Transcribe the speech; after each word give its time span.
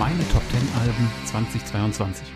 Meine 0.00 0.26
Top 0.32 0.42
10 0.50 0.60
Alben 0.80 1.10
2022. 1.26 2.26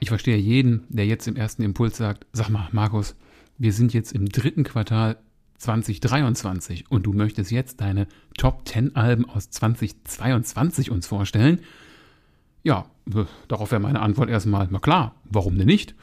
Ich 0.00 0.08
verstehe 0.08 0.38
jeden, 0.38 0.86
der 0.88 1.04
jetzt 1.04 1.28
im 1.28 1.36
ersten 1.36 1.62
Impuls 1.62 1.98
sagt, 1.98 2.26
sag 2.32 2.48
mal, 2.48 2.70
Markus, 2.72 3.16
wir 3.58 3.74
sind 3.74 3.92
jetzt 3.92 4.12
im 4.12 4.30
dritten 4.30 4.64
Quartal 4.64 5.18
2023 5.58 6.90
und 6.90 7.04
du 7.04 7.12
möchtest 7.12 7.50
jetzt 7.50 7.82
deine 7.82 8.06
Top 8.38 8.66
10 8.66 8.96
Alben 8.96 9.28
aus 9.28 9.50
2022 9.50 10.90
uns 10.90 11.06
vorstellen? 11.06 11.60
Ja, 12.62 12.86
äh, 13.14 13.24
darauf 13.46 13.72
wäre 13.72 13.82
meine 13.82 14.00
Antwort 14.00 14.30
erstmal, 14.30 14.66
na 14.70 14.78
klar, 14.78 15.16
warum 15.24 15.58
denn 15.58 15.66
nicht? 15.66 15.94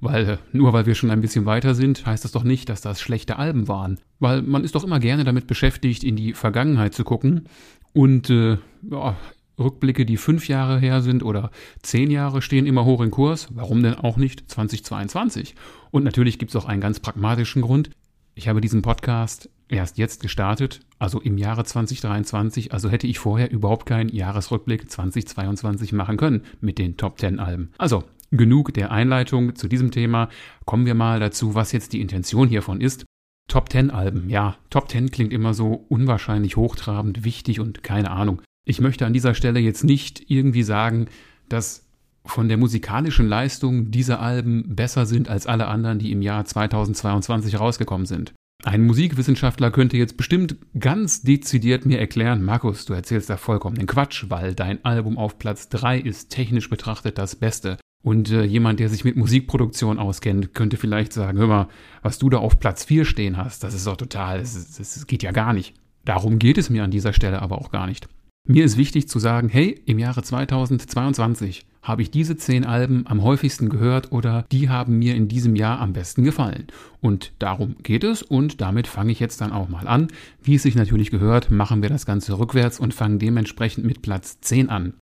Weil 0.00 0.28
äh, 0.28 0.36
nur 0.52 0.74
weil 0.74 0.84
wir 0.84 0.94
schon 0.94 1.10
ein 1.10 1.22
bisschen 1.22 1.46
weiter 1.46 1.74
sind, 1.74 2.04
heißt 2.04 2.24
das 2.24 2.32
doch 2.32 2.44
nicht, 2.44 2.68
dass 2.68 2.82
das 2.82 3.00
schlechte 3.00 3.38
Alben 3.38 3.68
waren. 3.68 4.00
Weil 4.20 4.42
man 4.42 4.64
ist 4.64 4.74
doch 4.74 4.84
immer 4.84 5.00
gerne 5.00 5.24
damit 5.24 5.46
beschäftigt, 5.46 6.04
in 6.04 6.14
die 6.14 6.34
Vergangenheit 6.34 6.92
zu 6.92 7.04
gucken. 7.04 7.48
Und 7.94 8.28
äh, 8.28 8.58
ja, 8.82 9.16
Rückblicke, 9.58 10.04
die 10.04 10.16
fünf 10.16 10.48
Jahre 10.48 10.78
her 10.78 11.02
sind 11.02 11.22
oder 11.22 11.50
zehn 11.82 12.10
Jahre, 12.10 12.42
stehen 12.42 12.66
immer 12.66 12.84
hoch 12.84 13.00
in 13.00 13.10
Kurs. 13.10 13.48
Warum 13.52 13.82
denn 13.82 13.94
auch 13.94 14.16
nicht 14.16 14.50
2022? 14.50 15.54
Und 15.90 16.04
natürlich 16.04 16.38
gibt 16.38 16.50
es 16.50 16.56
auch 16.56 16.66
einen 16.66 16.80
ganz 16.80 17.00
pragmatischen 17.00 17.62
Grund. 17.62 17.90
Ich 18.34 18.48
habe 18.48 18.60
diesen 18.60 18.82
Podcast 18.82 19.48
erst 19.68 19.98
jetzt 19.98 20.20
gestartet, 20.20 20.80
also 20.98 21.20
im 21.20 21.38
Jahre 21.38 21.64
2023, 21.64 22.72
also 22.72 22.90
hätte 22.90 23.06
ich 23.06 23.18
vorher 23.18 23.50
überhaupt 23.50 23.86
keinen 23.86 24.10
Jahresrückblick 24.10 24.90
2022 24.90 25.92
machen 25.92 26.16
können 26.16 26.42
mit 26.60 26.78
den 26.78 26.96
Top 26.96 27.18
10 27.18 27.40
Alben. 27.40 27.72
Also, 27.78 28.04
genug 28.30 28.74
der 28.74 28.90
Einleitung 28.90 29.54
zu 29.56 29.68
diesem 29.68 29.90
Thema. 29.90 30.28
Kommen 30.64 30.86
wir 30.86 30.94
mal 30.94 31.20
dazu, 31.20 31.54
was 31.54 31.72
jetzt 31.72 31.92
die 31.92 32.00
Intention 32.00 32.48
hiervon 32.48 32.80
ist. 32.80 33.04
Top 33.48 33.70
10 33.70 33.90
Alben, 33.90 34.28
ja, 34.28 34.56
Top 34.70 34.90
10 34.90 35.10
klingt 35.10 35.32
immer 35.32 35.54
so 35.54 35.86
unwahrscheinlich 35.88 36.56
hochtrabend, 36.56 37.24
wichtig 37.24 37.60
und 37.60 37.82
keine 37.82 38.10
Ahnung. 38.10 38.42
Ich 38.68 38.80
möchte 38.80 39.06
an 39.06 39.12
dieser 39.12 39.34
Stelle 39.34 39.60
jetzt 39.60 39.84
nicht 39.84 40.28
irgendwie 40.28 40.64
sagen, 40.64 41.06
dass 41.48 41.86
von 42.24 42.48
der 42.48 42.56
musikalischen 42.56 43.28
Leistung 43.28 43.92
diese 43.92 44.18
Alben 44.18 44.74
besser 44.74 45.06
sind 45.06 45.28
als 45.28 45.46
alle 45.46 45.68
anderen, 45.68 46.00
die 46.00 46.10
im 46.10 46.20
Jahr 46.20 46.44
2022 46.44 47.60
rausgekommen 47.60 48.06
sind. 48.06 48.34
Ein 48.64 48.84
Musikwissenschaftler 48.84 49.70
könnte 49.70 49.96
jetzt 49.96 50.16
bestimmt 50.16 50.56
ganz 50.76 51.22
dezidiert 51.22 51.86
mir 51.86 52.00
erklären, 52.00 52.42
Markus, 52.42 52.84
du 52.84 52.94
erzählst 52.94 53.30
da 53.30 53.36
vollkommenen 53.36 53.86
Quatsch, 53.86 54.24
weil 54.28 54.56
dein 54.56 54.84
Album 54.84 55.16
auf 55.16 55.38
Platz 55.38 55.68
3 55.68 56.00
ist 56.00 56.30
technisch 56.30 56.68
betrachtet 56.68 57.18
das 57.18 57.36
Beste. 57.36 57.78
Und 58.02 58.32
äh, 58.32 58.42
jemand, 58.42 58.80
der 58.80 58.88
sich 58.88 59.04
mit 59.04 59.16
Musikproduktion 59.16 60.00
auskennt, 60.00 60.54
könnte 60.54 60.76
vielleicht 60.76 61.12
sagen, 61.12 61.38
hör 61.38 61.46
mal, 61.46 61.68
was 62.02 62.18
du 62.18 62.30
da 62.30 62.38
auf 62.38 62.58
Platz 62.58 62.84
4 62.84 63.04
stehen 63.04 63.36
hast, 63.36 63.62
das 63.62 63.74
ist 63.74 63.86
doch 63.86 63.96
total, 63.96 64.40
das, 64.40 64.76
das 64.76 65.06
geht 65.06 65.22
ja 65.22 65.30
gar 65.30 65.52
nicht. 65.52 65.74
Darum 66.04 66.40
geht 66.40 66.58
es 66.58 66.68
mir 66.68 66.82
an 66.82 66.90
dieser 66.90 67.12
Stelle 67.12 67.42
aber 67.42 67.58
auch 67.58 67.70
gar 67.70 67.86
nicht. 67.86 68.08
Mir 68.48 68.64
ist 68.64 68.76
wichtig 68.76 69.08
zu 69.08 69.18
sagen, 69.18 69.48
hey, 69.48 69.82
im 69.86 69.98
Jahre 69.98 70.22
2022 70.22 71.66
habe 71.82 72.02
ich 72.02 72.12
diese 72.12 72.36
zehn 72.36 72.64
Alben 72.64 73.04
am 73.06 73.24
häufigsten 73.24 73.68
gehört 73.68 74.12
oder 74.12 74.44
die 74.52 74.68
haben 74.68 75.00
mir 75.00 75.16
in 75.16 75.26
diesem 75.26 75.56
Jahr 75.56 75.80
am 75.80 75.92
besten 75.92 76.22
gefallen. 76.22 76.68
Und 77.00 77.32
darum 77.40 77.74
geht 77.82 78.04
es 78.04 78.22
und 78.22 78.60
damit 78.60 78.86
fange 78.86 79.10
ich 79.10 79.18
jetzt 79.18 79.40
dann 79.40 79.50
auch 79.50 79.68
mal 79.68 79.88
an. 79.88 80.08
Wie 80.40 80.54
es 80.54 80.62
sich 80.62 80.76
natürlich 80.76 81.10
gehört, 81.10 81.50
machen 81.50 81.82
wir 81.82 81.88
das 81.88 82.06
Ganze 82.06 82.38
rückwärts 82.38 82.78
und 82.78 82.94
fangen 82.94 83.18
dementsprechend 83.18 83.84
mit 83.84 84.00
Platz 84.00 84.40
10 84.40 84.70
an. 84.70 84.94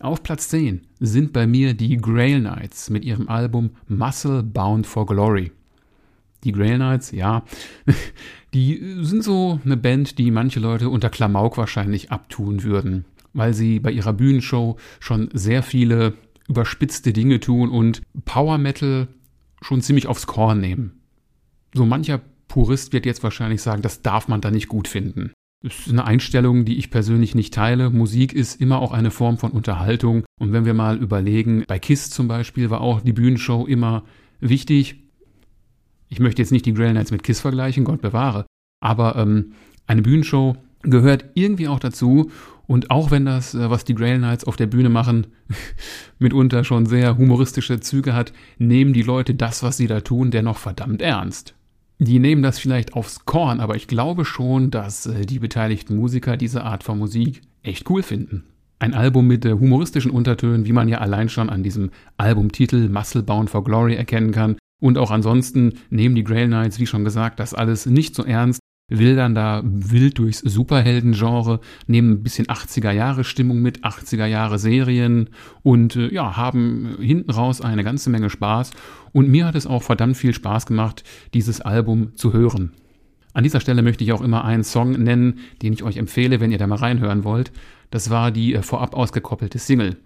Auf 0.00 0.22
Platz 0.22 0.48
10 0.48 0.86
sind 1.00 1.32
bei 1.32 1.48
mir 1.48 1.74
die 1.74 1.96
Grail 1.96 2.40
Knights 2.40 2.90
mit 2.90 3.04
ihrem 3.04 3.28
Album 3.28 3.70
Muscle 3.88 4.44
Bound 4.44 4.86
for 4.86 5.04
Glory. 5.04 5.50
Die 6.44 6.52
Grail 6.52 6.76
Knights, 6.76 7.10
ja, 7.10 7.44
die 8.54 8.80
sind 9.02 9.24
so 9.24 9.60
eine 9.64 9.76
Band, 9.76 10.18
die 10.18 10.30
manche 10.30 10.60
Leute 10.60 10.88
unter 10.88 11.10
Klamauk 11.10 11.56
wahrscheinlich 11.56 12.10
abtun 12.10 12.62
würden, 12.62 13.04
weil 13.32 13.54
sie 13.54 13.80
bei 13.80 13.90
ihrer 13.90 14.12
Bühnenshow 14.12 14.76
schon 15.00 15.30
sehr 15.32 15.62
viele 15.62 16.14
überspitzte 16.48 17.12
Dinge 17.12 17.40
tun 17.40 17.70
und 17.70 18.02
Power 18.24 18.58
Metal 18.58 19.08
schon 19.60 19.82
ziemlich 19.82 20.06
aufs 20.06 20.26
Korn 20.26 20.60
nehmen. 20.60 21.00
So 21.74 21.84
mancher 21.84 22.20
Purist 22.48 22.92
wird 22.92 23.06
jetzt 23.06 23.22
wahrscheinlich 23.22 23.62
sagen, 23.62 23.82
das 23.82 24.02
darf 24.02 24.28
man 24.28 24.40
da 24.40 24.50
nicht 24.50 24.68
gut 24.68 24.88
finden. 24.88 25.32
Das 25.62 25.80
ist 25.80 25.90
eine 25.90 26.04
Einstellung, 26.04 26.64
die 26.64 26.78
ich 26.78 26.90
persönlich 26.90 27.34
nicht 27.34 27.52
teile. 27.52 27.90
Musik 27.90 28.32
ist 28.32 28.60
immer 28.60 28.78
auch 28.78 28.92
eine 28.92 29.10
Form 29.10 29.38
von 29.38 29.50
Unterhaltung. 29.50 30.24
Und 30.38 30.52
wenn 30.52 30.64
wir 30.64 30.74
mal 30.74 30.96
überlegen, 30.98 31.64
bei 31.66 31.78
KISS 31.78 32.10
zum 32.10 32.28
Beispiel 32.28 32.70
war 32.70 32.82
auch 32.82 33.00
die 33.00 33.12
Bühnenshow 33.12 33.66
immer 33.66 34.04
wichtig 34.38 35.05
ich 36.08 36.20
möchte 36.20 36.42
jetzt 36.42 36.52
nicht 36.52 36.66
die 36.66 36.74
Grail 36.74 36.92
Knights 36.92 37.10
mit 37.10 37.22
Kiss 37.22 37.40
vergleichen, 37.40 37.84
Gott 37.84 38.00
bewahre, 38.00 38.46
aber 38.80 39.16
ähm, 39.16 39.52
eine 39.86 40.02
Bühnenshow 40.02 40.56
gehört 40.82 41.26
irgendwie 41.34 41.68
auch 41.68 41.80
dazu. 41.80 42.30
Und 42.66 42.90
auch 42.90 43.10
wenn 43.10 43.24
das, 43.24 43.54
äh, 43.54 43.70
was 43.70 43.84
die 43.84 43.94
Grail 43.94 44.18
Knights 44.18 44.44
auf 44.44 44.56
der 44.56 44.66
Bühne 44.66 44.88
machen, 44.88 45.28
mitunter 46.18 46.64
schon 46.64 46.86
sehr 46.86 47.16
humoristische 47.16 47.80
Züge 47.80 48.14
hat, 48.14 48.32
nehmen 48.58 48.92
die 48.92 49.02
Leute 49.02 49.34
das, 49.34 49.62
was 49.62 49.76
sie 49.76 49.86
da 49.86 50.00
tun, 50.00 50.30
dennoch 50.30 50.58
verdammt 50.58 51.02
ernst. 51.02 51.54
Die 51.98 52.18
nehmen 52.18 52.42
das 52.42 52.58
vielleicht 52.58 52.92
aufs 52.92 53.24
Korn, 53.24 53.60
aber 53.60 53.76
ich 53.76 53.86
glaube 53.86 54.24
schon, 54.24 54.70
dass 54.70 55.06
äh, 55.06 55.24
die 55.24 55.38
beteiligten 55.38 55.96
Musiker 55.96 56.36
diese 56.36 56.64
Art 56.64 56.82
von 56.82 56.98
Musik 56.98 57.42
echt 57.62 57.88
cool 57.88 58.02
finden. 58.02 58.44
Ein 58.78 58.94
Album 58.94 59.26
mit 59.26 59.44
äh, 59.44 59.52
humoristischen 59.52 60.10
Untertönen, 60.10 60.66
wie 60.66 60.72
man 60.72 60.88
ja 60.88 60.98
allein 60.98 61.28
schon 61.28 61.48
an 61.48 61.62
diesem 61.62 61.90
Albumtitel 62.18 62.88
Muscle 62.88 63.22
Bound 63.22 63.48
for 63.48 63.64
Glory 63.64 63.94
erkennen 63.94 64.32
kann, 64.32 64.56
und 64.80 64.98
auch 64.98 65.10
ansonsten 65.10 65.74
nehmen 65.90 66.14
die 66.14 66.24
Grail 66.24 66.46
Knights, 66.46 66.78
wie 66.78 66.86
schon 66.86 67.04
gesagt, 67.04 67.40
das 67.40 67.54
alles 67.54 67.86
nicht 67.86 68.14
so 68.14 68.24
ernst, 68.24 68.60
wildern 68.88 69.34
da 69.34 69.62
wild 69.64 70.18
durchs 70.18 70.40
Superhelden-Genre, 70.40 71.60
nehmen 71.86 72.12
ein 72.12 72.22
bisschen 72.22 72.46
80er-Jahre-Stimmung 72.46 73.60
mit, 73.60 73.84
80er-Jahre-Serien 73.84 75.30
und 75.62 75.96
äh, 75.96 76.12
ja, 76.12 76.36
haben 76.36 76.96
hinten 77.00 77.30
raus 77.30 77.60
eine 77.60 77.82
ganze 77.82 78.10
Menge 78.10 78.30
Spaß. 78.30 78.70
Und 79.12 79.28
mir 79.28 79.46
hat 79.46 79.54
es 79.54 79.66
auch 79.66 79.82
verdammt 79.82 80.16
viel 80.16 80.34
Spaß 80.34 80.66
gemacht, 80.66 81.02
dieses 81.34 81.60
Album 81.60 82.14
zu 82.14 82.32
hören. 82.32 82.72
An 83.32 83.44
dieser 83.44 83.60
Stelle 83.60 83.82
möchte 83.82 84.04
ich 84.04 84.12
auch 84.12 84.22
immer 84.22 84.44
einen 84.44 84.64
Song 84.64 84.92
nennen, 84.92 85.40
den 85.62 85.72
ich 85.72 85.82
euch 85.82 85.96
empfehle, 85.96 86.40
wenn 86.40 86.52
ihr 86.52 86.58
da 86.58 86.66
mal 86.66 86.76
reinhören 86.78 87.24
wollt. 87.24 87.52
Das 87.90 88.10
war 88.10 88.30
die 88.30 88.54
äh, 88.54 88.62
vorab 88.62 88.94
ausgekoppelte 88.94 89.58
Single. 89.58 89.96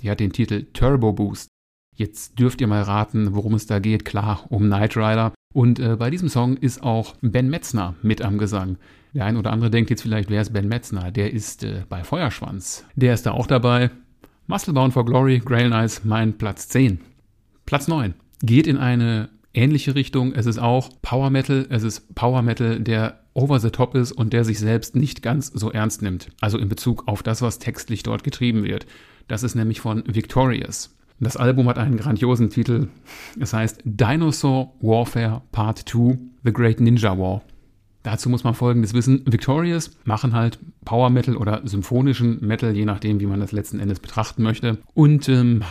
Die 0.00 0.10
hat 0.10 0.20
den 0.20 0.32
Titel 0.32 0.66
Turbo 0.72 1.12
Boost. 1.12 1.51
Jetzt 1.94 2.38
dürft 2.38 2.60
ihr 2.60 2.66
mal 2.66 2.82
raten, 2.82 3.34
worum 3.34 3.54
es 3.54 3.66
da 3.66 3.78
geht. 3.78 4.04
Klar, 4.04 4.46
um 4.48 4.64
Knight 4.64 4.96
Rider. 4.96 5.32
Und 5.52 5.78
äh, 5.78 5.96
bei 5.96 6.10
diesem 6.10 6.28
Song 6.28 6.56
ist 6.56 6.82
auch 6.82 7.14
Ben 7.20 7.50
Metzner 7.50 7.94
mit 8.02 8.22
am 8.22 8.38
Gesang. 8.38 8.78
Der 9.14 9.26
ein 9.26 9.36
oder 9.36 9.52
andere 9.52 9.70
denkt 9.70 9.90
jetzt 9.90 10.02
vielleicht, 10.02 10.30
wer 10.30 10.40
ist 10.40 10.52
Ben 10.52 10.68
Metzner? 10.68 11.10
Der 11.10 11.32
ist 11.32 11.64
äh, 11.64 11.84
bei 11.88 12.02
Feuerschwanz. 12.02 12.86
Der 12.96 13.12
ist 13.12 13.26
da 13.26 13.32
auch 13.32 13.46
dabei. 13.46 13.90
Musclebound 14.46 14.94
for 14.94 15.04
Glory, 15.04 15.40
Grail 15.44 15.68
Knights, 15.68 16.04
mein 16.04 16.38
Platz 16.38 16.68
10. 16.68 17.00
Platz 17.66 17.88
9. 17.88 18.14
Geht 18.42 18.66
in 18.66 18.78
eine 18.78 19.28
ähnliche 19.54 19.94
Richtung. 19.94 20.32
Es 20.32 20.46
ist 20.46 20.58
auch 20.58 20.90
Power 21.02 21.30
Metal. 21.30 21.66
Es 21.68 21.82
ist 21.82 22.14
Power 22.14 22.42
Metal, 22.42 22.80
der 22.80 23.20
over 23.34 23.60
the 23.60 23.70
top 23.70 23.94
ist 23.94 24.12
und 24.12 24.32
der 24.32 24.44
sich 24.44 24.58
selbst 24.58 24.96
nicht 24.96 25.22
ganz 25.22 25.48
so 25.48 25.70
ernst 25.70 26.02
nimmt. 26.02 26.28
Also 26.40 26.58
in 26.58 26.68
Bezug 26.68 27.06
auf 27.06 27.22
das, 27.22 27.42
was 27.42 27.58
textlich 27.58 28.02
dort 28.02 28.24
getrieben 28.24 28.64
wird. 28.64 28.86
Das 29.28 29.42
ist 29.42 29.54
nämlich 29.54 29.80
von 29.80 30.02
Victorious. 30.06 30.94
Das 31.22 31.36
Album 31.36 31.68
hat 31.68 31.78
einen 31.78 31.98
grandiosen 31.98 32.50
Titel. 32.50 32.88
Es 33.38 33.52
heißt 33.52 33.82
Dinosaur 33.84 34.72
Warfare 34.80 35.42
Part 35.52 35.88
2 35.88 36.18
The 36.42 36.52
Great 36.52 36.80
Ninja 36.80 37.16
War. 37.16 37.42
Dazu 38.02 38.28
muss 38.28 38.42
man 38.42 38.54
folgendes 38.54 38.92
wissen. 38.92 39.22
Victorious 39.24 39.96
machen 40.04 40.32
halt 40.32 40.58
Power 40.84 41.10
Metal 41.10 41.36
oder 41.36 41.62
symphonischen 41.64 42.44
Metal, 42.44 42.74
je 42.74 42.84
nachdem, 42.84 43.20
wie 43.20 43.26
man 43.26 43.38
das 43.38 43.52
letzten 43.52 43.78
Endes 43.78 44.00
betrachten 44.00 44.42
möchte. 44.42 44.78
Und 44.94 45.28
ähm, 45.28 45.62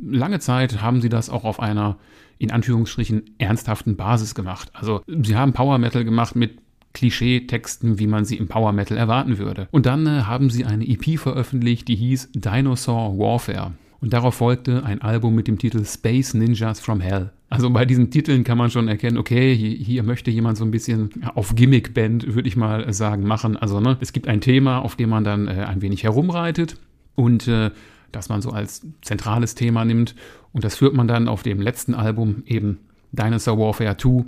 lange 0.00 0.40
Zeit 0.40 0.82
haben 0.82 1.00
sie 1.00 1.08
das 1.08 1.30
auch 1.30 1.44
auf 1.44 1.60
einer, 1.60 1.98
in 2.38 2.50
Anführungsstrichen, 2.50 3.36
ernsthaften 3.38 3.94
Basis 3.96 4.34
gemacht. 4.34 4.72
Also 4.72 5.02
sie 5.06 5.36
haben 5.36 5.52
Power 5.52 5.78
Metal 5.78 6.04
gemacht 6.04 6.34
mit 6.34 6.58
Klischee-Texten, 6.94 8.00
wie 8.00 8.08
man 8.08 8.24
sie 8.24 8.38
im 8.38 8.48
Power 8.48 8.72
Metal 8.72 8.98
erwarten 8.98 9.38
würde. 9.38 9.68
Und 9.70 9.86
dann 9.86 10.04
äh, 10.08 10.22
haben 10.22 10.50
sie 10.50 10.64
eine 10.64 10.84
EP 10.84 11.16
veröffentlicht, 11.16 11.86
die 11.86 11.94
hieß 11.94 12.30
Dinosaur 12.34 13.16
Warfare. 13.16 13.74
Und 14.00 14.12
darauf 14.12 14.34
folgte 14.34 14.84
ein 14.84 15.00
Album 15.02 15.34
mit 15.34 15.48
dem 15.48 15.58
Titel 15.58 15.84
Space 15.84 16.34
Ninjas 16.34 16.80
from 16.80 17.00
Hell. 17.00 17.30
Also 17.48 17.70
bei 17.70 17.84
diesen 17.84 18.10
Titeln 18.10 18.44
kann 18.44 18.58
man 18.58 18.70
schon 18.70 18.88
erkennen, 18.88 19.18
okay, 19.18 19.54
hier 19.54 20.02
möchte 20.02 20.30
jemand 20.30 20.58
so 20.58 20.64
ein 20.64 20.70
bisschen 20.72 21.10
auf 21.34 21.54
Gimmick-Band, 21.54 22.34
würde 22.34 22.48
ich 22.48 22.56
mal 22.56 22.92
sagen, 22.92 23.24
machen. 23.24 23.56
Also 23.56 23.80
ne, 23.80 23.96
es 24.00 24.12
gibt 24.12 24.26
ein 24.26 24.40
Thema, 24.40 24.80
auf 24.80 24.96
dem 24.96 25.10
man 25.10 25.24
dann 25.24 25.46
äh, 25.46 25.64
ein 25.66 25.80
wenig 25.80 26.02
herumreitet 26.02 26.76
und 27.14 27.46
äh, 27.46 27.70
das 28.10 28.28
man 28.28 28.42
so 28.42 28.50
als 28.50 28.84
zentrales 29.02 29.54
Thema 29.54 29.84
nimmt. 29.84 30.14
Und 30.52 30.64
das 30.64 30.76
führt 30.76 30.94
man 30.94 31.06
dann 31.06 31.28
auf 31.28 31.42
dem 31.42 31.60
letzten 31.60 31.94
Album, 31.94 32.42
eben 32.46 32.78
Dinosaur 33.12 33.58
Warfare 33.58 33.96
2, 33.96 34.24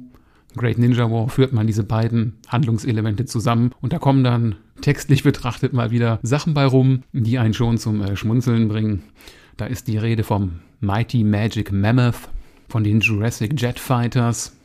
Great 0.56 0.78
Ninja 0.78 1.10
War, 1.10 1.28
führt 1.28 1.52
man 1.52 1.66
diese 1.66 1.84
beiden 1.84 2.34
Handlungselemente 2.48 3.24
zusammen. 3.24 3.72
Und 3.80 3.92
da 3.92 3.98
kommen 3.98 4.24
dann 4.24 4.56
textlich 4.80 5.22
betrachtet 5.22 5.72
mal 5.72 5.90
wieder 5.90 6.20
Sachen 6.22 6.54
bei 6.54 6.64
rum, 6.64 7.02
die 7.12 7.38
einen 7.38 7.54
schon 7.54 7.78
zum 7.78 8.00
äh, 8.02 8.16
Schmunzeln 8.16 8.68
bringen. 8.68 9.02
Da 9.58 9.66
ist 9.66 9.88
die 9.88 9.98
Rede 9.98 10.22
vom 10.22 10.60
Mighty 10.78 11.24
Magic 11.24 11.72
Mammoth, 11.72 12.30
von 12.68 12.84
den 12.84 13.00
Jurassic 13.00 13.60
Jet 13.60 13.80
Fighters. 13.80 14.56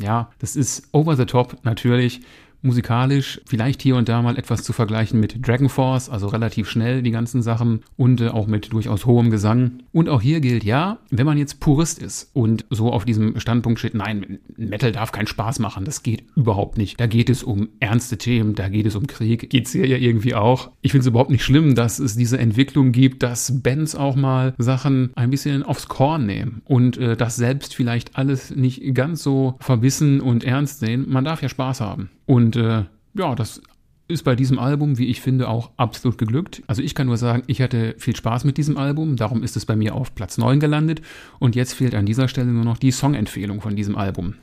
Ja, 0.00 0.28
das 0.40 0.56
ist 0.56 0.88
over 0.90 1.14
the 1.14 1.24
top 1.24 1.56
natürlich. 1.62 2.20
Musikalisch 2.62 3.40
vielleicht 3.46 3.82
hier 3.82 3.96
und 3.96 4.08
da 4.08 4.22
mal 4.22 4.36
etwas 4.36 4.62
zu 4.62 4.72
vergleichen 4.72 5.20
mit 5.20 5.46
Dragon 5.46 5.68
Force, 5.68 6.08
also 6.08 6.28
relativ 6.28 6.68
schnell 6.68 7.02
die 7.02 7.10
ganzen 7.10 7.42
Sachen 7.42 7.82
und 7.96 8.20
äh, 8.20 8.28
auch 8.28 8.46
mit 8.46 8.72
durchaus 8.72 9.06
hohem 9.06 9.30
Gesang. 9.30 9.82
Und 9.92 10.08
auch 10.08 10.20
hier 10.20 10.40
gilt, 10.40 10.64
ja, 10.64 10.98
wenn 11.10 11.26
man 11.26 11.38
jetzt 11.38 11.60
Purist 11.60 12.00
ist 12.00 12.30
und 12.32 12.64
so 12.70 12.92
auf 12.92 13.04
diesem 13.04 13.38
Standpunkt 13.40 13.78
steht, 13.78 13.94
nein, 13.94 14.38
Metal 14.56 14.92
darf 14.92 15.12
keinen 15.12 15.26
Spaß 15.26 15.58
machen, 15.58 15.84
das 15.84 16.02
geht 16.02 16.24
überhaupt 16.36 16.78
nicht. 16.78 17.00
Da 17.00 17.06
geht 17.06 17.30
es 17.30 17.42
um 17.42 17.68
ernste 17.80 18.18
Themen, 18.18 18.54
da 18.54 18.68
geht 18.68 18.86
es 18.86 18.96
um 18.96 19.06
Krieg, 19.06 19.50
geht 19.50 19.66
es 19.66 19.72
hier 19.72 19.86
ja 19.86 19.96
irgendwie 19.96 20.34
auch. 20.34 20.70
Ich 20.82 20.92
finde 20.92 21.02
es 21.02 21.06
überhaupt 21.06 21.30
nicht 21.30 21.44
schlimm, 21.44 21.74
dass 21.74 21.98
es 21.98 22.16
diese 22.16 22.38
Entwicklung 22.38 22.92
gibt, 22.92 23.22
dass 23.22 23.62
Bands 23.62 23.94
auch 23.94 24.16
mal 24.16 24.54
Sachen 24.58 25.10
ein 25.14 25.30
bisschen 25.30 25.62
aufs 25.62 25.88
Korn 25.88 26.26
nehmen 26.26 26.62
und 26.64 26.96
äh, 26.98 27.16
das 27.16 27.36
selbst 27.36 27.74
vielleicht 27.74 28.16
alles 28.16 28.54
nicht 28.54 28.94
ganz 28.94 29.22
so 29.22 29.56
verbissen 29.60 30.20
und 30.20 30.44
ernst 30.44 30.80
sehen. 30.80 31.06
Man 31.08 31.24
darf 31.24 31.42
ja 31.42 31.48
Spaß 31.48 31.80
haben. 31.80 32.10
Und 32.30 32.54
äh, 32.54 32.84
ja, 33.14 33.34
das 33.34 33.60
ist 34.06 34.22
bei 34.22 34.36
diesem 34.36 34.60
Album, 34.60 34.98
wie 34.98 35.06
ich 35.06 35.20
finde, 35.20 35.48
auch 35.48 35.72
absolut 35.76 36.16
geglückt. 36.16 36.62
Also 36.68 36.80
ich 36.80 36.94
kann 36.94 37.08
nur 37.08 37.16
sagen, 37.16 37.42
ich 37.48 37.60
hatte 37.60 37.96
viel 37.98 38.14
Spaß 38.14 38.44
mit 38.44 38.56
diesem 38.56 38.76
Album, 38.76 39.16
darum 39.16 39.42
ist 39.42 39.56
es 39.56 39.66
bei 39.66 39.74
mir 39.74 39.96
auf 39.96 40.14
Platz 40.14 40.38
9 40.38 40.60
gelandet 40.60 41.02
und 41.40 41.56
jetzt 41.56 41.72
fehlt 41.72 41.92
an 41.92 42.06
dieser 42.06 42.28
Stelle 42.28 42.52
nur 42.52 42.64
noch 42.64 42.78
die 42.78 42.92
Songempfehlung 42.92 43.60
von 43.60 43.74
diesem 43.74 43.96
Album. 43.96 44.34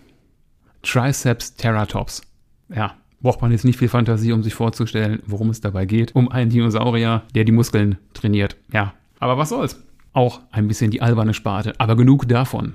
Triceps 0.83 1.55
Terratops. 1.55 2.23
Ja, 2.67 2.95
braucht 3.21 3.41
man 3.41 3.53
jetzt 3.53 3.63
nicht 3.63 3.79
viel 3.79 3.87
Fantasie, 3.87 4.33
um 4.33 4.43
sich 4.43 4.53
vorzustellen, 4.53 5.21
worum 5.25 5.49
es 5.49 5.61
dabei 5.61 5.85
geht. 5.85 6.13
Um 6.13 6.29
einen 6.29 6.51
Dinosaurier, 6.51 7.23
der 7.35 7.45
die 7.45 7.53
Muskeln 7.53 7.99
trainiert. 8.13 8.57
Ja, 8.73 8.95
aber 9.19 9.37
was 9.37 9.47
soll's. 9.47 9.81
Auch 10.11 10.41
ein 10.51 10.67
bisschen 10.67 10.91
die 10.91 11.01
alberne 11.01 11.33
Sparte, 11.33 11.73
aber 11.77 11.95
genug 11.95 12.27
davon. 12.27 12.73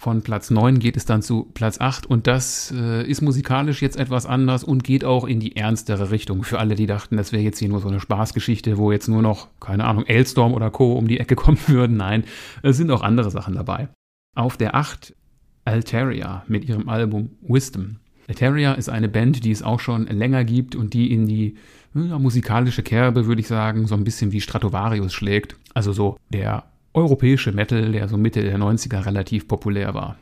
Von 0.00 0.22
Platz 0.22 0.50
9 0.50 0.78
geht 0.78 0.96
es 0.96 1.06
dann 1.06 1.22
zu 1.22 1.50
Platz 1.54 1.80
8 1.80 2.06
und 2.06 2.28
das 2.28 2.72
äh, 2.72 3.04
ist 3.04 3.20
musikalisch 3.20 3.82
jetzt 3.82 3.96
etwas 3.96 4.26
anders 4.26 4.62
und 4.62 4.84
geht 4.84 5.04
auch 5.04 5.24
in 5.24 5.40
die 5.40 5.56
ernstere 5.56 6.12
Richtung. 6.12 6.44
Für 6.44 6.60
alle, 6.60 6.76
die 6.76 6.86
dachten, 6.86 7.16
das 7.16 7.32
wäre 7.32 7.42
jetzt 7.42 7.58
hier 7.58 7.68
nur 7.68 7.80
so 7.80 7.88
eine 7.88 7.98
Spaßgeschichte, 7.98 8.78
wo 8.78 8.92
jetzt 8.92 9.08
nur 9.08 9.22
noch, 9.22 9.48
keine 9.58 9.84
Ahnung, 9.84 10.06
Elstorm 10.06 10.54
oder 10.54 10.70
Co. 10.70 10.92
um 10.92 11.08
die 11.08 11.18
Ecke 11.18 11.34
kommen 11.36 11.58
würden. 11.66 11.96
Nein, 11.96 12.22
es 12.62 12.76
sind 12.76 12.92
auch 12.92 13.02
andere 13.02 13.32
Sachen 13.32 13.56
dabei. 13.56 13.88
Auf 14.36 14.56
der 14.56 14.76
8 14.76 15.16
Altaria 15.64 16.44
mit 16.46 16.68
ihrem 16.68 16.88
Album 16.88 17.30
Wisdom. 17.42 17.96
Altaria 18.28 18.74
ist 18.74 18.88
eine 18.88 19.08
Band, 19.08 19.44
die 19.44 19.50
es 19.50 19.64
auch 19.64 19.80
schon 19.80 20.06
länger 20.06 20.44
gibt 20.44 20.76
und 20.76 20.94
die 20.94 21.12
in 21.12 21.26
die 21.26 21.56
ja, 21.94 22.20
musikalische 22.20 22.84
Kerbe, 22.84 23.26
würde 23.26 23.40
ich 23.40 23.48
sagen, 23.48 23.88
so 23.88 23.96
ein 23.96 24.04
bisschen 24.04 24.30
wie 24.30 24.40
Stratovarius 24.40 25.12
schlägt. 25.12 25.56
Also 25.74 25.92
so 25.92 26.16
der 26.32 26.62
europäische 26.98 27.52
Metal, 27.52 27.92
der 27.92 28.08
so 28.08 28.16
Mitte 28.16 28.42
der 28.42 28.58
90er 28.58 29.06
relativ 29.06 29.48
populär 29.48 29.94
war. 29.94 30.16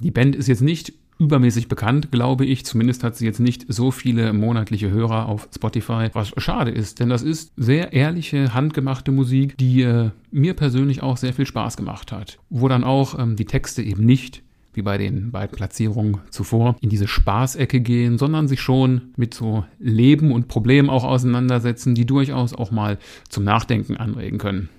Die 0.00 0.10
Band 0.10 0.34
ist 0.34 0.48
jetzt 0.48 0.62
nicht 0.62 0.92
übermäßig 1.18 1.68
bekannt, 1.68 2.10
glaube 2.10 2.44
ich. 2.44 2.64
Zumindest 2.64 3.04
hat 3.04 3.16
sie 3.16 3.26
jetzt 3.26 3.38
nicht 3.38 3.66
so 3.68 3.90
viele 3.90 4.32
monatliche 4.32 4.90
Hörer 4.90 5.28
auf 5.28 5.48
Spotify, 5.54 6.08
was 6.12 6.32
schade 6.38 6.70
ist, 6.70 7.00
denn 7.00 7.08
das 7.08 7.22
ist 7.22 7.52
sehr 7.56 7.92
ehrliche, 7.92 8.54
handgemachte 8.54 9.12
Musik, 9.12 9.56
die 9.58 9.82
äh, 9.82 10.10
mir 10.30 10.54
persönlich 10.54 11.02
auch 11.02 11.16
sehr 11.16 11.32
viel 11.32 11.46
Spaß 11.46 11.76
gemacht 11.76 12.10
hat. 12.10 12.38
Wo 12.50 12.66
dann 12.66 12.82
auch 12.82 13.18
ähm, 13.18 13.36
die 13.36 13.44
Texte 13.44 13.82
eben 13.82 14.04
nicht 14.04 14.42
wie 14.74 14.82
bei 14.82 14.96
den 14.96 15.30
beiden 15.30 15.54
Platzierungen 15.54 16.18
zuvor, 16.30 16.76
in 16.80 16.88
diese 16.88 17.06
Spaßecke 17.06 17.80
gehen, 17.80 18.16
sondern 18.16 18.48
sich 18.48 18.62
schon 18.62 19.12
mit 19.16 19.34
so 19.34 19.64
Leben 19.78 20.32
und 20.32 20.48
Problemen 20.48 20.88
auch 20.88 21.04
auseinandersetzen, 21.04 21.94
die 21.94 22.06
durchaus 22.06 22.54
auch 22.54 22.70
mal 22.70 22.98
zum 23.28 23.44
Nachdenken 23.44 23.98
anregen 23.98 24.38
können. 24.38 24.70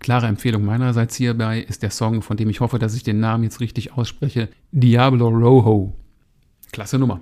Klare 0.00 0.26
Empfehlung 0.26 0.64
meinerseits 0.64 1.16
hierbei 1.16 1.60
ist 1.60 1.82
der 1.82 1.90
Song, 1.90 2.22
von 2.22 2.36
dem 2.36 2.50
ich 2.50 2.60
hoffe, 2.60 2.78
dass 2.78 2.94
ich 2.94 3.02
den 3.02 3.20
Namen 3.20 3.44
jetzt 3.44 3.60
richtig 3.60 3.92
ausspreche, 3.92 4.48
Diablo 4.70 5.28
Rojo. 5.28 5.94
Klasse 6.72 6.98
Nummer. 6.98 7.20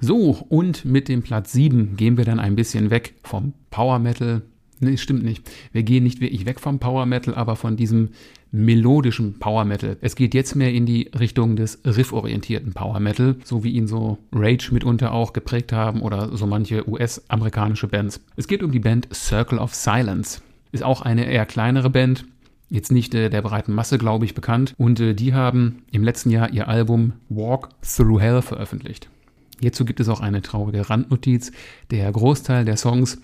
So, 0.00 0.44
und 0.48 0.84
mit 0.84 1.08
dem 1.08 1.22
Platz 1.22 1.52
7 1.52 1.96
gehen 1.96 2.16
wir 2.16 2.24
dann 2.24 2.40
ein 2.40 2.56
bisschen 2.56 2.90
weg 2.90 3.14
vom 3.22 3.54
Power 3.70 3.98
Metal. 3.98 4.42
Nee, 4.80 4.96
stimmt 4.96 5.22
nicht. 5.22 5.48
Wir 5.70 5.84
gehen 5.84 6.02
nicht 6.02 6.20
wirklich 6.20 6.44
weg 6.44 6.58
vom 6.58 6.80
Power 6.80 7.06
Metal, 7.06 7.36
aber 7.36 7.54
von 7.54 7.76
diesem 7.76 8.10
melodischen 8.50 9.38
Power 9.38 9.64
Metal. 9.64 9.96
Es 10.00 10.16
geht 10.16 10.34
jetzt 10.34 10.56
mehr 10.56 10.72
in 10.72 10.86
die 10.86 11.08
Richtung 11.18 11.54
des 11.54 11.80
rifforientierten 11.84 12.72
Power 12.72 12.98
Metal, 12.98 13.36
so 13.44 13.62
wie 13.62 13.70
ihn 13.70 13.86
so 13.86 14.18
Rage 14.32 14.70
mitunter 14.72 15.12
auch 15.12 15.32
geprägt 15.32 15.72
haben 15.72 16.02
oder 16.02 16.36
so 16.36 16.48
manche 16.48 16.86
US-amerikanische 16.88 17.86
Bands. 17.86 18.20
Es 18.36 18.48
geht 18.48 18.64
um 18.64 18.72
die 18.72 18.80
Band 18.80 19.08
Circle 19.14 19.58
of 19.58 19.72
Silence. 19.72 20.42
Ist 20.72 20.82
auch 20.82 21.02
eine 21.02 21.26
eher 21.26 21.46
kleinere 21.46 21.90
Band, 21.90 22.24
jetzt 22.68 22.90
nicht 22.90 23.14
äh, 23.14 23.28
der 23.28 23.42
breiten 23.42 23.74
Masse, 23.74 23.98
glaube 23.98 24.24
ich, 24.24 24.34
bekannt. 24.34 24.74
Und 24.78 24.98
äh, 24.98 25.14
die 25.14 25.34
haben 25.34 25.84
im 25.92 26.02
letzten 26.02 26.30
Jahr 26.30 26.50
ihr 26.50 26.68
Album 26.68 27.12
Walk 27.28 27.68
Through 27.82 28.20
Hell 28.20 28.42
veröffentlicht. 28.42 29.08
Hierzu 29.60 29.84
gibt 29.84 30.00
es 30.00 30.08
auch 30.08 30.20
eine 30.20 30.42
traurige 30.42 30.88
Randnotiz. 30.90 31.52
Der 31.90 32.10
Großteil 32.10 32.64
der 32.64 32.76
Songs 32.76 33.18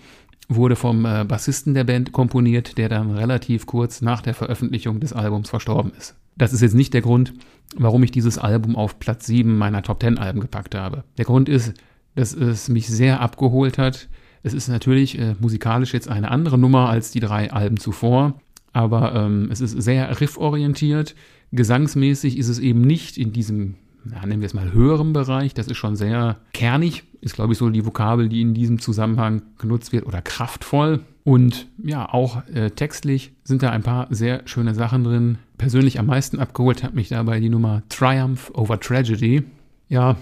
wurde 0.49 0.77
vom 0.77 1.05
äh, 1.05 1.25
Bassisten 1.25 1.75
der 1.75 1.85
Band 1.85 2.13
komponiert, 2.13 2.79
der 2.79 2.89
dann 2.89 3.11
relativ 3.11 3.67
kurz 3.67 4.03
nach 4.03 4.23
der 4.23 4.35
Veröffentlichung 4.35 5.01
des 5.01 5.13
Albums 5.13 5.51
verstorben 5.51 5.93
ist. 5.97 6.15
Das 6.37 6.53
ist 6.53 6.61
jetzt 6.61 6.75
nicht 6.75 6.95
der 6.95 7.03
Grund, 7.03 7.35
warum 7.77 8.03
ich 8.03 8.13
dieses 8.13 8.39
Album 8.39 8.77
auf 8.77 8.99
Platz 8.99 9.27
7 9.27 9.59
meiner 9.59 9.83
Top 9.83 10.01
10 10.01 10.19
Alben 10.19 10.41
gepackt 10.41 10.75
habe. 10.75 11.05
Der 11.17 11.25
Grund 11.25 11.49
ist, 11.49 11.75
dass 12.15 12.35
es 12.35 12.69
mich 12.69 12.87
sehr 12.87 13.21
abgeholt 13.21 13.79
hat, 13.79 14.09
es 14.43 14.55
ist 14.55 14.69
natürlich 14.69 15.19
äh, 15.19 15.35
musikalisch 15.41 15.93
jetzt 15.93 16.09
eine 16.09 16.31
andere 16.31 16.59
Nummer 16.59 16.89
als 16.89 17.11
die 17.11 17.21
drei 17.21 17.53
Alben 17.53 17.77
zuvor, 17.77 18.35
aber 18.73 19.15
ähm, 19.15 19.49
es 19.51 19.61
ist 19.61 19.73
sehr 19.73 20.21
rifforientiert. 20.21 21.15
Gesangsmäßig 21.53 22.39
ist 22.39 22.49
es 22.49 22.59
eben 22.59 22.83
nicht 22.83 23.17
in 23.17 23.33
diesem, 23.33 23.75
ja, 24.11 24.25
nennen 24.25 24.41
wir 24.41 24.47
es 24.47 24.55
mal, 24.55 24.73
höheren 24.73 25.13
Bereich. 25.13 25.55
Das 25.55 25.67
ist 25.67 25.77
schon 25.77 25.97
sehr 25.97 26.37
kernig, 26.53 27.05
ist 27.21 27.35
glaube 27.35 27.53
ich 27.53 27.59
so 27.59 27.71
die 27.71 27.87
Vokabel, 27.87 28.29
die 28.29 28.43
in 28.43 28.55
diesem 28.55 28.79
Zusammenhang 28.79 29.43
genutzt 29.59 29.93
wird, 29.93 30.07
oder 30.07 30.23
kraftvoll. 30.23 31.01
Und 31.25 31.67
ja, 31.83 32.09
auch 32.09 32.47
äh, 32.49 32.71
textlich 32.71 33.33
sind 33.45 33.63
da 33.63 33.71
ein 33.71 33.83
paar 33.83 34.07
sehr 34.11 34.43
schöne 34.47 34.75
Sachen 34.75 35.05
drin. 35.05 35.39
Persönlich 35.59 35.99
am 35.99 36.07
meisten 36.07 36.39
abgeholt 36.39 36.83
hat 36.83 36.95
mich 36.95 37.09
dabei 37.09 37.41
die 37.41 37.51
Nummer 37.51 37.83
Triumph 37.89 38.51
over 38.55 38.79
Tragedy. 38.81 39.43
Ja, 39.89 40.17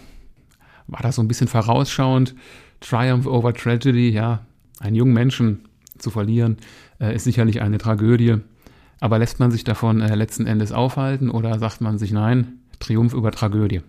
war 0.87 1.03
das 1.03 1.17
so 1.17 1.23
ein 1.23 1.29
bisschen 1.29 1.49
vorausschauend 1.49 2.35
Triumph 2.81 3.27
over 3.27 3.55
Tragedy, 3.55 4.11
ja, 4.11 4.47
einen 4.81 4.97
jungen 4.97 5.15
Menschen 5.15 5.61
zu 5.99 6.11
verlieren, 6.11 6.59
äh, 7.01 7.15
ist 7.15 7.25
sicherlich 7.25 7.63
eine 7.63 7.79
Tragödie. 7.79 8.37
Aber 9.01 9.19
lässt 9.19 9.41
man 9.41 9.51
sich 9.51 9.65
davon 9.65 10.01
äh, 10.01 10.15
letzten 10.15 10.47
Endes 10.47 10.73
aufhalten 10.73 11.31
oder 11.31 11.59
sagt 11.59 11.81
man 11.81 11.99
sich 11.99 12.13
nein, 12.13 12.61
Triumph 12.79 13.15
über 13.15 13.31
Tragödie? 13.31 13.83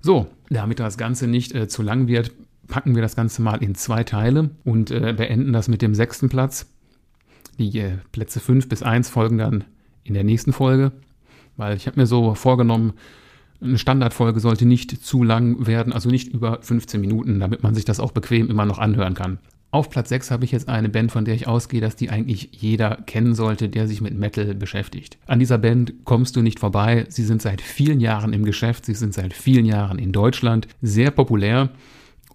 So, 0.00 0.26
damit 0.50 0.80
das 0.80 0.98
Ganze 0.98 1.26
nicht 1.26 1.54
äh, 1.54 1.68
zu 1.68 1.82
lang 1.82 2.08
wird, 2.08 2.32
packen 2.68 2.94
wir 2.94 3.02
das 3.02 3.16
Ganze 3.16 3.42
mal 3.42 3.62
in 3.62 3.74
zwei 3.74 4.04
Teile 4.04 4.50
und 4.64 4.90
äh, 4.90 5.14
beenden 5.16 5.52
das 5.52 5.68
mit 5.68 5.82
dem 5.82 5.94
sechsten 5.94 6.28
Platz. 6.28 6.66
Die 7.58 7.78
äh, 7.78 7.98
Plätze 8.12 8.40
5 8.40 8.68
bis 8.68 8.82
1 8.82 9.08
folgen 9.10 9.38
dann 9.38 9.64
in 10.04 10.14
der 10.14 10.24
nächsten 10.24 10.52
Folge, 10.52 10.92
weil 11.56 11.76
ich 11.76 11.86
habe 11.86 12.00
mir 12.00 12.06
so 12.06 12.34
vorgenommen, 12.34 12.94
eine 13.62 13.78
Standardfolge 13.78 14.40
sollte 14.40 14.66
nicht 14.66 15.04
zu 15.04 15.22
lang 15.22 15.66
werden, 15.66 15.92
also 15.92 16.08
nicht 16.08 16.28
über 16.28 16.58
15 16.62 17.00
Minuten, 17.00 17.40
damit 17.40 17.62
man 17.62 17.74
sich 17.74 17.84
das 17.84 18.00
auch 18.00 18.12
bequem 18.12 18.50
immer 18.50 18.66
noch 18.66 18.78
anhören 18.78 19.14
kann. 19.14 19.38
Auf 19.70 19.88
Platz 19.88 20.10
6 20.10 20.30
habe 20.30 20.44
ich 20.44 20.52
jetzt 20.52 20.68
eine 20.68 20.90
Band, 20.90 21.12
von 21.12 21.24
der 21.24 21.34
ich 21.34 21.48
ausgehe, 21.48 21.80
dass 21.80 21.96
die 21.96 22.10
eigentlich 22.10 22.50
jeder 22.52 22.96
kennen 23.06 23.34
sollte, 23.34 23.70
der 23.70 23.88
sich 23.88 24.02
mit 24.02 24.14
Metal 24.14 24.54
beschäftigt. 24.54 25.16
An 25.26 25.38
dieser 25.38 25.56
Band 25.56 25.94
kommst 26.04 26.36
du 26.36 26.42
nicht 26.42 26.60
vorbei. 26.60 27.06
Sie 27.08 27.24
sind 27.24 27.40
seit 27.40 27.62
vielen 27.62 27.98
Jahren 27.98 28.34
im 28.34 28.44
Geschäft, 28.44 28.84
sie 28.84 28.94
sind 28.94 29.14
seit 29.14 29.32
vielen 29.32 29.64
Jahren 29.64 29.98
in 29.98 30.12
Deutschland 30.12 30.68
sehr 30.82 31.10
populär 31.10 31.70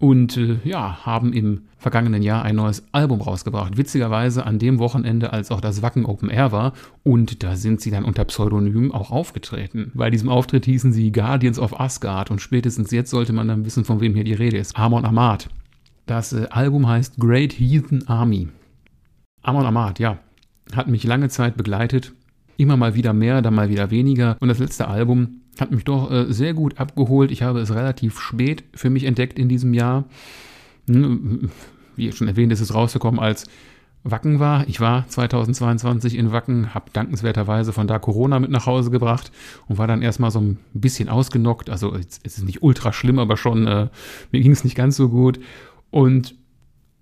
und 0.00 0.36
äh, 0.36 0.58
ja, 0.64 1.04
haben 1.04 1.32
im 1.32 1.62
vergangenen 1.76 2.22
Jahr 2.22 2.44
ein 2.44 2.56
neues 2.56 2.84
Album 2.92 3.20
rausgebracht. 3.20 3.76
Witzigerweise 3.76 4.46
an 4.46 4.58
dem 4.58 4.78
Wochenende, 4.78 5.32
als 5.32 5.50
auch 5.50 5.60
das 5.60 5.82
Wacken 5.82 6.06
Open 6.06 6.30
Air 6.30 6.52
war. 6.52 6.72
Und 7.02 7.42
da 7.42 7.56
sind 7.56 7.80
sie 7.80 7.90
dann 7.90 8.04
unter 8.04 8.24
Pseudonym 8.24 8.92
auch 8.92 9.10
aufgetreten. 9.10 9.90
Bei 9.94 10.10
diesem 10.10 10.28
Auftritt 10.28 10.66
hießen 10.66 10.92
sie 10.92 11.12
Guardians 11.12 11.58
of 11.58 11.78
Asgard 11.78 12.30
und 12.30 12.40
spätestens 12.40 12.90
jetzt 12.90 13.10
sollte 13.10 13.32
man 13.32 13.48
dann 13.48 13.64
wissen, 13.64 13.84
von 13.84 14.00
wem 14.00 14.14
hier 14.14 14.24
die 14.24 14.34
Rede 14.34 14.58
ist. 14.58 14.76
Amon 14.76 15.04
Amarth. 15.04 15.48
Das 16.06 16.32
äh, 16.32 16.46
Album 16.50 16.86
heißt 16.88 17.18
Great 17.18 17.52
Heathen 17.58 18.06
Army. 18.08 18.48
Amon 19.42 19.66
Amarth, 19.66 19.98
ja, 19.98 20.18
hat 20.74 20.88
mich 20.88 21.04
lange 21.04 21.28
Zeit 21.28 21.56
begleitet. 21.56 22.12
Immer 22.56 22.76
mal 22.76 22.94
wieder 22.94 23.12
mehr, 23.12 23.40
dann 23.40 23.54
mal 23.54 23.68
wieder 23.68 23.90
weniger. 23.90 24.36
Und 24.40 24.48
das 24.48 24.58
letzte 24.58 24.88
Album 24.88 25.42
hat 25.60 25.70
mich 25.70 25.84
doch 25.84 26.10
äh, 26.10 26.32
sehr 26.32 26.54
gut 26.54 26.78
abgeholt. 26.78 27.30
Ich 27.30 27.42
habe 27.42 27.60
es 27.60 27.74
relativ 27.74 28.20
spät 28.20 28.64
für 28.74 28.90
mich 28.90 29.04
entdeckt 29.04 29.38
in 29.38 29.48
diesem 29.48 29.74
Jahr. 29.74 30.04
Hm, 30.88 31.50
wie 31.96 32.12
schon 32.12 32.28
erwähnt, 32.28 32.52
ist 32.52 32.60
es 32.60 32.74
rausgekommen, 32.74 33.20
als 33.20 33.46
Wacken 34.04 34.38
war. 34.38 34.66
Ich 34.68 34.80
war 34.80 35.06
2022 35.08 36.16
in 36.16 36.32
Wacken, 36.32 36.74
habe 36.74 36.90
dankenswerterweise 36.92 37.72
von 37.72 37.86
da 37.86 37.98
Corona 37.98 38.38
mit 38.38 38.50
nach 38.50 38.66
Hause 38.66 38.90
gebracht 38.90 39.32
und 39.66 39.78
war 39.78 39.86
dann 39.86 40.02
erstmal 40.02 40.30
so 40.30 40.40
ein 40.40 40.58
bisschen 40.72 41.08
ausgenockt. 41.08 41.68
Also 41.70 41.94
es 41.94 42.18
ist 42.18 42.44
nicht 42.44 42.62
ultra 42.62 42.92
schlimm, 42.92 43.18
aber 43.18 43.36
schon, 43.36 43.66
äh, 43.66 43.88
mir 44.30 44.40
ging 44.40 44.52
es 44.52 44.64
nicht 44.64 44.76
ganz 44.76 44.96
so 44.96 45.08
gut. 45.08 45.40
Und 45.90 46.34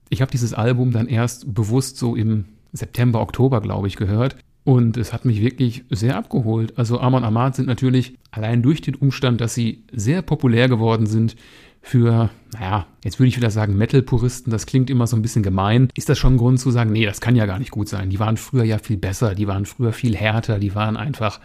ich 0.08 0.22
habe 0.22 0.30
dieses 0.30 0.54
Album 0.54 0.92
dann 0.92 1.08
erst 1.08 1.52
bewusst 1.54 1.98
so 1.98 2.16
im 2.16 2.46
September, 2.72 3.20
Oktober, 3.20 3.60
glaube 3.60 3.88
ich, 3.88 3.96
gehört. 3.96 4.36
Und 4.66 4.96
es 4.96 5.12
hat 5.12 5.24
mich 5.24 5.40
wirklich 5.40 5.84
sehr 5.90 6.16
abgeholt. 6.16 6.76
Also 6.76 6.98
Amon 7.00 7.22
Amarth 7.22 7.54
sind 7.54 7.66
natürlich 7.66 8.18
allein 8.32 8.62
durch 8.62 8.80
den 8.80 8.96
Umstand, 8.96 9.40
dass 9.40 9.54
sie 9.54 9.84
sehr 9.92 10.22
populär 10.22 10.68
geworden 10.68 11.06
sind, 11.06 11.36
für, 11.80 12.30
naja, 12.52 12.88
jetzt 13.04 13.20
würde 13.20 13.28
ich 13.28 13.36
wieder 13.36 13.50
sagen 13.50 13.76
Metal-Puristen, 13.76 14.50
das 14.50 14.66
klingt 14.66 14.90
immer 14.90 15.06
so 15.06 15.14
ein 15.14 15.22
bisschen 15.22 15.44
gemein, 15.44 15.88
ist 15.94 16.08
das 16.08 16.18
schon 16.18 16.34
ein 16.34 16.38
Grund 16.38 16.58
zu 16.58 16.72
sagen, 16.72 16.90
nee, 16.90 17.06
das 17.06 17.20
kann 17.20 17.36
ja 17.36 17.46
gar 17.46 17.60
nicht 17.60 17.70
gut 17.70 17.88
sein. 17.88 18.10
Die 18.10 18.18
waren 18.18 18.36
früher 18.36 18.64
ja 18.64 18.78
viel 18.78 18.96
besser, 18.96 19.36
die 19.36 19.46
waren 19.46 19.66
früher 19.66 19.92
viel 19.92 20.16
härter, 20.16 20.58
die 20.58 20.74
waren 20.74 20.96
einfach, 20.96 21.38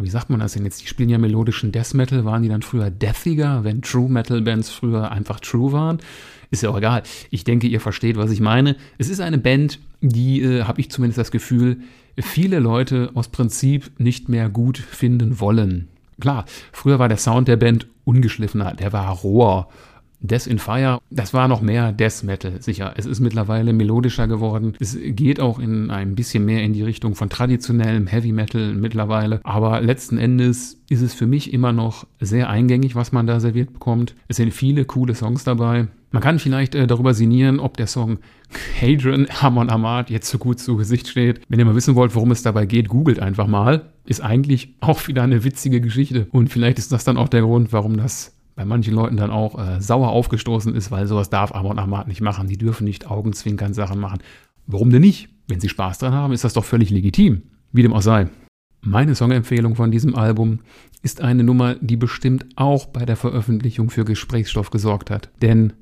wie 0.00 0.08
sagt 0.08 0.30
man 0.30 0.40
das 0.40 0.54
denn 0.54 0.64
jetzt? 0.64 0.82
Die 0.82 0.86
spielen 0.86 1.10
ja 1.10 1.18
melodischen 1.18 1.70
Death 1.72 1.94
Metal, 1.94 2.24
waren 2.24 2.42
die 2.42 2.48
dann 2.48 2.62
früher 2.62 2.90
deathiger, 2.90 3.64
wenn 3.64 3.82
True 3.82 4.08
Metal 4.08 4.40
Bands 4.40 4.70
früher 4.70 5.10
einfach 5.10 5.40
true 5.40 5.72
waren? 5.72 5.98
Ist 6.50 6.62
ja 6.62 6.70
auch 6.70 6.78
egal. 6.78 7.02
Ich 7.30 7.44
denke, 7.44 7.66
ihr 7.66 7.80
versteht, 7.80 8.16
was 8.16 8.30
ich 8.30 8.40
meine. 8.40 8.76
Es 8.98 9.08
ist 9.08 9.20
eine 9.20 9.38
Band, 9.38 9.78
die, 10.00 10.42
äh, 10.42 10.64
habe 10.64 10.80
ich 10.80 10.90
zumindest 10.90 11.18
das 11.18 11.30
Gefühl, 11.30 11.80
viele 12.18 12.58
Leute 12.58 13.10
aus 13.14 13.28
Prinzip 13.28 13.90
nicht 13.98 14.28
mehr 14.28 14.48
gut 14.48 14.78
finden 14.78 15.40
wollen. 15.40 15.88
Klar, 16.20 16.44
früher 16.72 16.98
war 16.98 17.08
der 17.08 17.16
Sound 17.16 17.48
der 17.48 17.56
Band 17.56 17.86
ungeschliffener, 18.04 18.74
der 18.74 18.92
war 18.92 19.10
roher. 19.10 19.68
Death 20.22 20.46
in 20.46 20.58
Fire, 20.58 21.00
das 21.10 21.34
war 21.34 21.48
noch 21.48 21.60
mehr 21.60 21.92
Death 21.92 22.22
Metal, 22.22 22.62
sicher. 22.62 22.94
Es 22.96 23.06
ist 23.06 23.20
mittlerweile 23.20 23.72
melodischer 23.72 24.28
geworden. 24.28 24.74
Es 24.78 24.96
geht 25.00 25.40
auch 25.40 25.58
in 25.58 25.90
ein 25.90 26.14
bisschen 26.14 26.44
mehr 26.44 26.62
in 26.62 26.72
die 26.72 26.82
Richtung 26.82 27.14
von 27.14 27.28
traditionellem 27.28 28.06
Heavy 28.06 28.32
Metal 28.32 28.72
mittlerweile. 28.74 29.40
Aber 29.42 29.80
letzten 29.80 30.18
Endes 30.18 30.80
ist 30.88 31.02
es 31.02 31.12
für 31.12 31.26
mich 31.26 31.52
immer 31.52 31.72
noch 31.72 32.06
sehr 32.20 32.48
eingängig, 32.48 32.94
was 32.94 33.12
man 33.12 33.26
da 33.26 33.40
serviert 33.40 33.72
bekommt. 33.72 34.14
Es 34.28 34.36
sind 34.36 34.54
viele 34.54 34.84
coole 34.84 35.14
Songs 35.14 35.42
dabei. 35.44 35.88
Man 36.12 36.22
kann 36.22 36.38
vielleicht 36.38 36.74
äh, 36.74 36.86
darüber 36.86 37.14
sinnieren, 37.14 37.58
ob 37.58 37.76
der 37.78 37.86
Song 37.86 38.18
Hadrian 38.80 39.26
Hamon 39.28 39.70
Ahmad 39.70 40.10
jetzt 40.10 40.28
so 40.28 40.38
gut 40.38 40.60
zu 40.60 40.76
Gesicht 40.76 41.08
steht. 41.08 41.40
Wenn 41.48 41.58
ihr 41.58 41.64
mal 41.64 41.74
wissen 41.74 41.94
wollt, 41.94 42.14
worum 42.14 42.30
es 42.30 42.42
dabei 42.42 42.66
geht, 42.66 42.88
googelt 42.88 43.18
einfach 43.18 43.46
mal. 43.46 43.90
Ist 44.04 44.20
eigentlich 44.20 44.74
auch 44.80 45.08
wieder 45.08 45.22
eine 45.22 45.42
witzige 45.42 45.80
Geschichte. 45.80 46.26
Und 46.30 46.48
vielleicht 46.50 46.78
ist 46.78 46.92
das 46.92 47.04
dann 47.04 47.16
auch 47.16 47.28
der 47.28 47.42
Grund, 47.42 47.72
warum 47.72 47.96
das 47.96 48.31
bei 48.54 48.64
manchen 48.64 48.94
Leuten 48.94 49.16
dann 49.16 49.30
auch 49.30 49.58
äh, 49.58 49.80
sauer 49.80 50.10
aufgestoßen 50.10 50.74
ist, 50.74 50.90
weil 50.90 51.06
sowas 51.06 51.30
darf 51.30 51.54
Amon 51.54 51.78
Ahmad 51.78 52.08
nicht 52.08 52.20
machen. 52.20 52.48
Die 52.48 52.58
dürfen 52.58 52.84
nicht 52.84 53.10
Augenzwinkern 53.10 53.74
Sachen 53.74 53.98
machen. 53.98 54.20
Warum 54.66 54.90
denn 54.90 55.02
nicht? 55.02 55.28
Wenn 55.48 55.60
sie 55.60 55.68
Spaß 55.68 55.98
dran 55.98 56.12
haben, 56.12 56.32
ist 56.32 56.44
das 56.44 56.52
doch 56.52 56.64
völlig 56.64 56.90
legitim. 56.90 57.42
Wie 57.72 57.82
dem 57.82 57.92
auch 57.92 58.02
sei. 58.02 58.28
Meine 58.82 59.14
Songempfehlung 59.14 59.76
von 59.76 59.90
diesem 59.90 60.14
Album 60.16 60.60
ist 61.02 61.20
eine 61.20 61.44
Nummer, 61.44 61.76
die 61.76 61.96
bestimmt 61.96 62.46
auch 62.56 62.86
bei 62.86 63.04
der 63.04 63.16
Veröffentlichung 63.16 63.90
für 63.90 64.04
Gesprächsstoff 64.04 64.70
gesorgt 64.70 65.10
hat. 65.10 65.30
Denn 65.40 65.72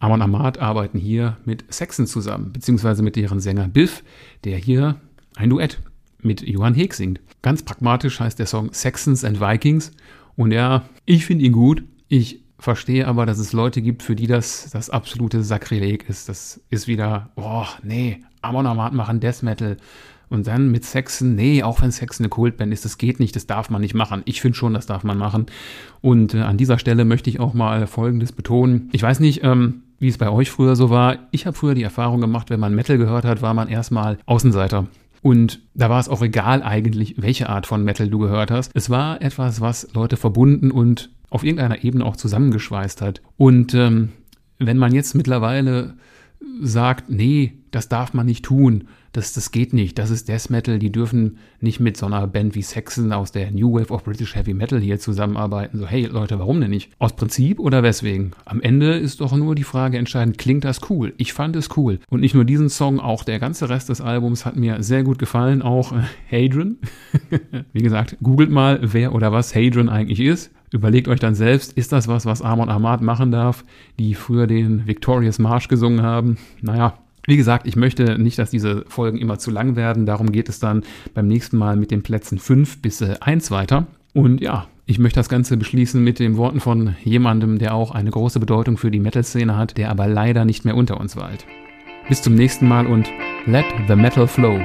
Amon 0.00 0.22
Ahmad 0.22 0.58
arbeiten 0.58 0.98
hier 0.98 1.38
mit 1.44 1.64
Saxon 1.68 2.06
zusammen, 2.06 2.52
beziehungsweise 2.52 3.02
mit 3.02 3.16
deren 3.16 3.40
Sänger 3.40 3.68
Biff, 3.68 4.02
der 4.44 4.58
hier 4.58 5.00
ein 5.36 5.50
Duett 5.50 5.80
mit 6.22 6.42
Johann 6.42 6.74
Heek 6.74 6.94
singt. 6.94 7.20
Ganz 7.42 7.62
pragmatisch 7.62 8.20
heißt 8.20 8.38
der 8.38 8.46
Song 8.46 8.70
Saxons 8.72 9.24
and 9.24 9.40
Vikings. 9.40 9.92
Und 10.34 10.52
ja, 10.52 10.88
ich 11.04 11.24
finde 11.24 11.44
ihn 11.44 11.52
gut. 11.52 11.84
Ich 12.08 12.42
verstehe 12.58 13.06
aber, 13.06 13.26
dass 13.26 13.38
es 13.38 13.52
Leute 13.52 13.82
gibt, 13.82 14.02
für 14.02 14.16
die 14.16 14.26
das 14.26 14.70
das 14.70 14.90
absolute 14.90 15.42
Sakrileg 15.42 16.08
ist. 16.08 16.28
Das 16.28 16.60
ist 16.70 16.88
wieder, 16.88 17.30
boah, 17.36 17.68
nee, 17.82 18.22
Amon 18.42 18.66
Amarth 18.66 18.94
machen 18.94 19.20
Death 19.20 19.42
Metal. 19.42 19.76
Und 20.28 20.48
dann 20.48 20.72
mit 20.72 20.84
Saxon, 20.84 21.36
nee, 21.36 21.62
auch 21.62 21.82
wenn 21.82 21.92
Saxon 21.92 22.24
eine 22.24 22.30
Kultband 22.30 22.72
ist, 22.72 22.84
das 22.84 22.98
geht 22.98 23.20
nicht, 23.20 23.36
das 23.36 23.46
darf 23.46 23.70
man 23.70 23.80
nicht 23.80 23.94
machen. 23.94 24.22
Ich 24.24 24.40
finde 24.40 24.56
schon, 24.56 24.74
das 24.74 24.86
darf 24.86 25.04
man 25.04 25.18
machen. 25.18 25.46
Und 26.00 26.34
äh, 26.34 26.40
an 26.40 26.56
dieser 26.56 26.78
Stelle 26.78 27.04
möchte 27.04 27.30
ich 27.30 27.38
auch 27.38 27.54
mal 27.54 27.86
Folgendes 27.86 28.32
betonen. 28.32 28.88
Ich 28.92 29.02
weiß 29.02 29.20
nicht, 29.20 29.44
ähm, 29.44 29.82
wie 30.00 30.08
es 30.08 30.18
bei 30.18 30.28
euch 30.28 30.50
früher 30.50 30.74
so 30.74 30.90
war. 30.90 31.18
Ich 31.30 31.46
habe 31.46 31.56
früher 31.56 31.74
die 31.74 31.84
Erfahrung 31.84 32.20
gemacht, 32.20 32.50
wenn 32.50 32.60
man 32.60 32.74
Metal 32.74 32.98
gehört 32.98 33.24
hat, 33.24 33.40
war 33.40 33.54
man 33.54 33.68
erstmal 33.68 34.18
Außenseiter. 34.26 34.88
Und 35.22 35.60
da 35.74 35.90
war 35.90 35.98
es 35.98 36.08
auch 36.08 36.22
egal 36.22 36.62
eigentlich, 36.62 37.16
welche 37.18 37.48
Art 37.48 37.66
von 37.66 37.82
Metal 37.84 38.08
du 38.08 38.18
gehört 38.18 38.50
hast. 38.50 38.70
Es 38.74 38.90
war 38.90 39.22
etwas, 39.22 39.60
was 39.60 39.88
Leute 39.92 40.16
verbunden 40.16 40.70
und 40.70 41.10
auf 41.30 41.44
irgendeiner 41.44 41.84
Ebene 41.84 42.04
auch 42.04 42.16
zusammengeschweißt 42.16 43.02
hat. 43.02 43.22
Und 43.36 43.74
ähm, 43.74 44.10
wenn 44.58 44.78
man 44.78 44.94
jetzt 44.94 45.14
mittlerweile 45.14 45.94
sagt, 46.62 47.10
nee, 47.10 47.54
das 47.70 47.88
darf 47.88 48.14
man 48.14 48.26
nicht 48.26 48.44
tun, 48.44 48.84
das, 49.12 49.32
das 49.32 49.50
geht 49.50 49.72
nicht, 49.72 49.98
das 49.98 50.10
ist 50.10 50.28
Death 50.28 50.50
Metal, 50.50 50.78
die 50.78 50.92
dürfen 50.92 51.38
nicht 51.60 51.80
mit 51.80 51.96
so 51.96 52.04
einer 52.04 52.26
Band 52.26 52.54
wie 52.54 52.62
Saxon 52.62 53.12
aus 53.12 53.32
der 53.32 53.50
New 53.50 53.72
Wave 53.72 53.90
of 53.90 54.04
British 54.04 54.34
Heavy 54.34 54.52
Metal 54.52 54.78
hier 54.78 54.98
zusammenarbeiten. 54.98 55.78
So, 55.78 55.86
hey 55.86 56.04
Leute, 56.04 56.38
warum 56.38 56.60
denn 56.60 56.70
nicht? 56.70 56.90
Aus 56.98 57.16
Prinzip 57.16 57.58
oder 57.58 57.82
weswegen? 57.82 58.32
Am 58.44 58.60
Ende 58.60 58.94
ist 58.94 59.22
doch 59.22 59.34
nur 59.34 59.54
die 59.54 59.64
Frage 59.64 59.96
entscheidend, 59.96 60.36
klingt 60.36 60.64
das 60.64 60.90
cool? 60.90 61.14
Ich 61.16 61.32
fand 61.32 61.56
es 61.56 61.76
cool. 61.78 61.98
Und 62.10 62.20
nicht 62.20 62.34
nur 62.34 62.44
diesen 62.44 62.68
Song, 62.68 63.00
auch 63.00 63.24
der 63.24 63.38
ganze 63.38 63.70
Rest 63.70 63.88
des 63.88 64.02
Albums 64.02 64.44
hat 64.44 64.56
mir 64.56 64.82
sehr 64.82 65.02
gut 65.02 65.18
gefallen, 65.18 65.62
auch 65.62 65.92
äh, 65.92 66.02
Hadron. 66.30 66.76
wie 67.72 67.82
gesagt, 67.82 68.18
googelt 68.22 68.50
mal, 68.50 68.80
wer 68.82 69.14
oder 69.14 69.32
was 69.32 69.54
Hadron 69.54 69.88
eigentlich 69.88 70.20
ist. 70.20 70.50
Überlegt 70.76 71.08
euch 71.08 71.20
dann 71.20 71.34
selbst, 71.34 71.72
ist 71.72 71.90
das 71.92 72.06
was, 72.06 72.26
was 72.26 72.42
Amon 72.42 72.68
Ahmad 72.68 73.00
machen 73.00 73.30
darf, 73.32 73.64
die 73.98 74.12
früher 74.12 74.46
den 74.46 74.86
Victorious 74.86 75.38
March 75.38 75.68
gesungen 75.68 76.02
haben? 76.02 76.36
Naja, 76.60 76.98
wie 77.26 77.38
gesagt, 77.38 77.66
ich 77.66 77.76
möchte 77.76 78.18
nicht, 78.18 78.38
dass 78.38 78.50
diese 78.50 78.84
Folgen 78.86 79.16
immer 79.16 79.38
zu 79.38 79.50
lang 79.50 79.74
werden. 79.74 80.04
Darum 80.04 80.30
geht 80.32 80.50
es 80.50 80.58
dann 80.58 80.82
beim 81.14 81.28
nächsten 81.28 81.56
Mal 81.56 81.76
mit 81.76 81.90
den 81.90 82.02
Plätzen 82.02 82.38
5 82.38 82.82
bis 82.82 83.02
1 83.02 83.50
weiter. 83.50 83.86
Und 84.12 84.42
ja, 84.42 84.66
ich 84.84 84.98
möchte 84.98 85.18
das 85.18 85.30
Ganze 85.30 85.56
beschließen 85.56 86.04
mit 86.04 86.18
den 86.18 86.36
Worten 86.36 86.60
von 86.60 86.94
jemandem, 87.02 87.58
der 87.58 87.74
auch 87.74 87.92
eine 87.92 88.10
große 88.10 88.38
Bedeutung 88.38 88.76
für 88.76 88.90
die 88.90 89.00
Metal-Szene 89.00 89.56
hat, 89.56 89.78
der 89.78 89.90
aber 89.90 90.06
leider 90.06 90.44
nicht 90.44 90.66
mehr 90.66 90.76
unter 90.76 91.00
uns 91.00 91.16
weilt. 91.16 91.46
Bis 92.06 92.20
zum 92.20 92.34
nächsten 92.34 92.68
Mal 92.68 92.86
und 92.86 93.10
let 93.46 93.64
the 93.88 93.96
metal 93.96 94.28
flow. 94.28 94.60